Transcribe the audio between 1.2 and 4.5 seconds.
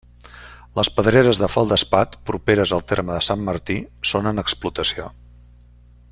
de feldespat, properes al terme de Sant Martí, són en